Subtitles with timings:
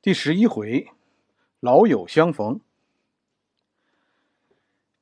[0.00, 0.92] 第十一回，
[1.58, 2.60] 老友相逢。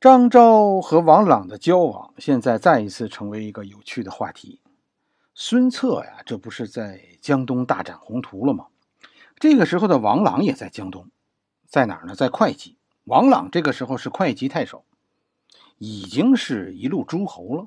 [0.00, 4.62] 张昭和王朗的交往，现在再一次成为一个有趣的话题。
[5.34, 8.68] 孙策呀，这不是在江东大展宏图了吗？
[9.38, 11.10] 这个时候的王朗也在江东，
[11.66, 12.14] 在哪儿呢？
[12.14, 12.78] 在会稽。
[13.04, 14.82] 王朗这个时候是会稽太守，
[15.76, 17.66] 已经是一路诸侯了。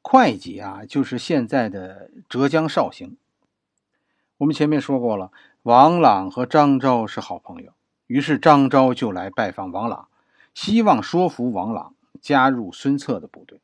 [0.00, 3.16] 会稽啊，就是现在的浙江绍兴。
[4.38, 5.30] 我们前面说过了，
[5.62, 7.72] 王朗和张昭是好朋友，
[8.08, 10.08] 于是张昭就来拜访王朗，
[10.54, 13.60] 希望说服王朗加入孙策的部队。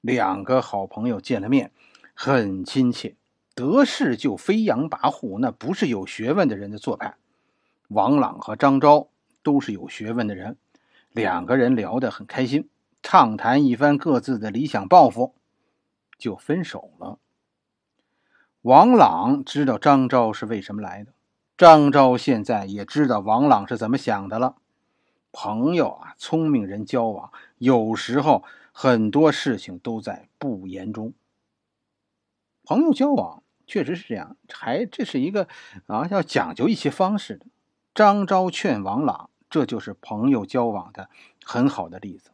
[0.00, 1.72] 两个好朋友见了面，
[2.14, 3.16] 很亲切，
[3.54, 7.16] 得势就飞扬跋扈，那不是有学问的人的做派。
[7.88, 9.08] 王朗和张昭
[9.42, 10.56] 都是有学问的人，
[11.12, 12.70] 两个人聊得很开心，
[13.02, 15.34] 畅谈一番各自的理想抱负，
[16.16, 17.18] 就分手了。
[18.62, 21.12] 王朗知道张昭是为什么来的，
[21.56, 24.56] 张昭现在也知道王朗是怎么想的了。
[25.32, 31.14] 朋友啊，聪明人交往，有时候很多事情都在不言中。
[32.62, 35.48] 朋友交往确实是这样，还这是一个
[35.86, 37.46] 啊要讲究一些方式的。
[37.94, 41.08] 张昭劝王朗，这就是朋友交往的
[41.42, 42.30] 很好的例子。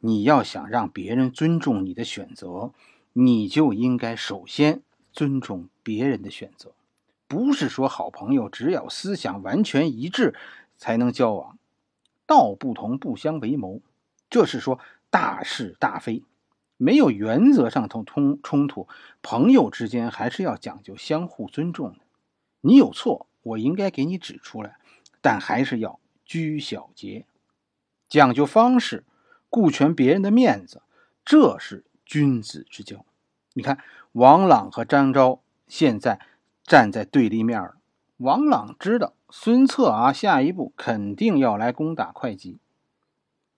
[0.00, 2.72] 你要想让别人尊重你的选择，
[3.12, 4.80] 你就应该首先。
[5.10, 6.70] 尊重别人的选择，
[7.28, 10.34] 不是说好朋友只要思想完全一致
[10.76, 11.58] 才能交往。
[12.26, 13.80] 道不同不相为谋，
[14.28, 16.24] 这是说大是大非，
[16.76, 18.88] 没有原则上头冲冲突，
[19.22, 21.98] 朋友之间还是要讲究相互尊重的。
[22.62, 24.78] 你有错，我应该给你指出来，
[25.20, 27.26] 但还是要拘小节，
[28.08, 29.04] 讲究方式，
[29.48, 30.82] 顾全别人的面子，
[31.24, 33.04] 这是君子之交。
[33.52, 33.78] 你看。
[34.12, 36.18] 王朗和张昭现在
[36.68, 37.76] 站在对立面了。
[38.18, 42.58] 王朗知道孙策啊，下一步肯定要来攻打会稽。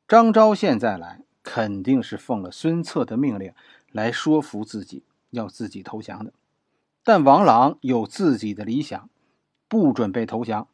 [0.07, 3.53] 张昭现在来，肯定是奉了孙策的命令
[3.91, 6.33] 来说服自己，要自己投降的。
[7.03, 9.09] 但王朗有自己的理想，
[9.67, 10.69] 不准备投降。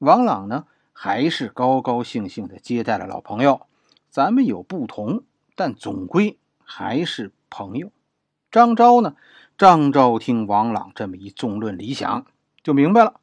[0.00, 3.66] 王朗呢，还是高高兴兴地接待了老朋友。
[4.10, 5.24] 咱们有不同，
[5.54, 7.90] 但总归还是朋友。
[8.50, 9.16] 张昭呢？
[9.56, 12.26] 张昭听王朗这么一纵论理想，
[12.64, 13.20] 就明白了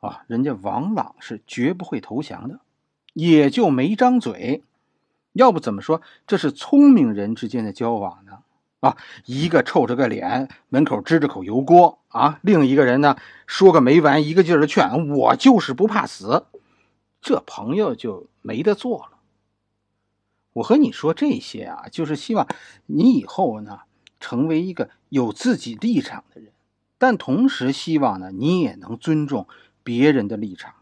[0.00, 2.58] 啊，人家王朗是绝不会投降的，
[3.12, 4.64] 也就没张嘴。
[5.34, 8.38] 要不怎么说这是聪明人之间的交往呢？
[8.80, 16.46] 啊，一个臭着个脸，门口支着口油锅啊，另一个人呢说个没完，一个劲儿的劝我就是不怕死，
[17.20, 19.18] 这朋友就没得做了。
[20.54, 22.48] 我和你说这些啊，就是希望
[22.86, 23.82] 你以后呢。
[24.20, 26.52] 成为一个有自己立场的人，
[26.98, 29.46] 但同时希望呢，你也能尊重
[29.82, 30.74] 别人的立场。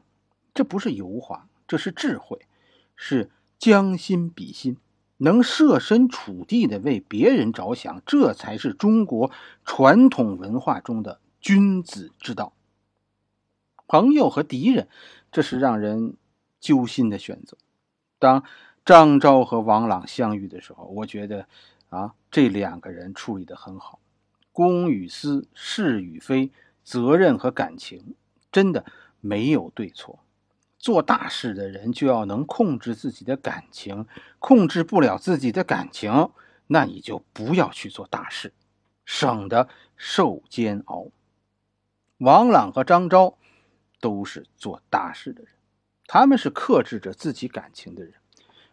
[0.55, 2.47] 这不是油滑，这是智慧，
[2.95, 4.79] 是将心比心，
[5.19, 9.31] 能设身处地的为别人着想，这才是中国
[9.65, 12.55] 传统文化中的君子之道。
[13.87, 14.89] 朋友和敌人，
[15.31, 16.17] 这是让人
[16.59, 17.57] 揪心的选择。
[18.19, 18.45] 当
[18.87, 21.47] 张昭和王朗相遇的时候，我觉得。
[21.89, 24.01] 啊，这两个人处理的很好，
[24.51, 26.51] 公与私，是与非，
[26.83, 28.17] 责任和感情，
[28.51, 28.85] 真的
[29.21, 30.19] 没有对错。
[30.79, 34.05] 做大事的人就要能控制自己的感情，
[34.41, 36.29] 控制不了自己的感情，
[36.67, 38.53] 那你就不要去做大事，
[39.05, 41.07] 省得受煎熬。
[42.19, 43.39] 王朗和张昭
[44.01, 45.53] 都是做大事的人，
[46.09, 48.15] 他们是克制着自己感情的人。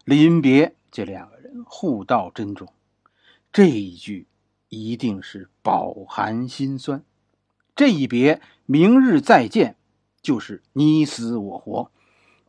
[0.03, 2.67] 临别，这两个人互道珍重。
[3.51, 4.27] 这一句
[4.69, 7.03] 一定是饱含心酸，
[7.75, 9.75] 这一别，明日再见，
[10.21, 11.91] 就是你死我活，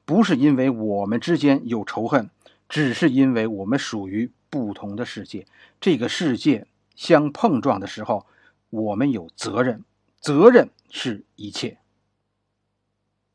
[0.04, 2.28] 不是因为我们之间有仇恨，
[2.68, 5.46] 只是因为我们属于不同的世界。
[5.80, 6.66] 这个世界
[6.96, 8.26] 相碰撞的时候，
[8.70, 9.84] 我们有责任，
[10.18, 11.78] 责任是一切。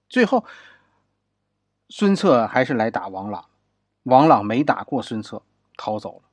[0.09, 0.43] 最后，
[1.87, 3.45] 孙策还是来打王朗，
[4.09, 5.41] 王朗没打过孙策，
[5.77, 6.23] 逃走了。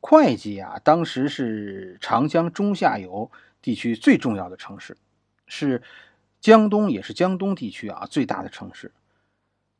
[0.00, 3.30] 会稽啊，当时是长江中下游
[3.62, 4.96] 地区最重要的城市，
[5.46, 5.80] 是
[6.40, 8.90] 江东也是江东地区啊最大的城市。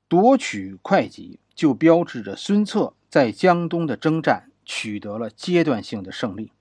[0.06, 6.52] 夺取会稽，就标志着孙策在江东的征战取得了阶段性的胜利。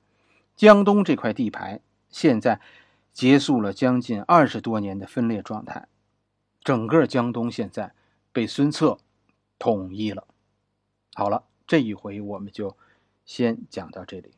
[0.56, 2.60] 江东这块地盘现在
[3.14, 5.88] 结束了将近二十多年的分裂状态，
[6.64, 7.94] 整个江东现在
[8.32, 8.98] 被孙策
[9.60, 10.26] 统一了。
[11.14, 12.76] 好了，这一回我们就。
[13.24, 14.32] 先讲到这里。